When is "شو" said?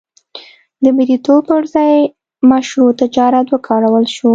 4.15-4.29